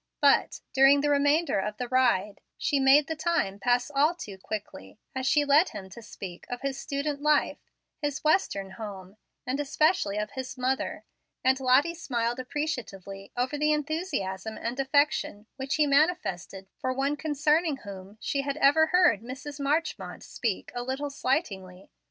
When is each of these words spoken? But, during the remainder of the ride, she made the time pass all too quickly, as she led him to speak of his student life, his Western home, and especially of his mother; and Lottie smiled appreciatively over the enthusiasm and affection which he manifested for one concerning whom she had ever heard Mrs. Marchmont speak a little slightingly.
But, 0.19 0.61
during 0.73 1.01
the 1.01 1.11
remainder 1.11 1.59
of 1.59 1.77
the 1.77 1.87
ride, 1.87 2.41
she 2.57 2.79
made 2.79 3.05
the 3.05 3.15
time 3.15 3.59
pass 3.59 3.91
all 3.93 4.15
too 4.15 4.39
quickly, 4.39 4.97
as 5.13 5.27
she 5.27 5.45
led 5.45 5.69
him 5.69 5.91
to 5.91 6.01
speak 6.01 6.47
of 6.49 6.61
his 6.61 6.79
student 6.79 7.21
life, 7.21 7.59
his 8.01 8.23
Western 8.23 8.71
home, 8.71 9.17
and 9.45 9.59
especially 9.59 10.17
of 10.17 10.31
his 10.31 10.57
mother; 10.57 11.03
and 11.45 11.59
Lottie 11.59 11.93
smiled 11.93 12.39
appreciatively 12.39 13.31
over 13.37 13.59
the 13.59 13.71
enthusiasm 13.73 14.57
and 14.57 14.79
affection 14.79 15.45
which 15.57 15.75
he 15.75 15.85
manifested 15.85 16.65
for 16.79 16.91
one 16.91 17.15
concerning 17.15 17.77
whom 17.77 18.17
she 18.19 18.41
had 18.41 18.57
ever 18.57 18.87
heard 18.87 19.21
Mrs. 19.21 19.59
Marchmont 19.59 20.23
speak 20.23 20.71
a 20.73 20.81
little 20.81 21.11
slightingly. 21.11 21.91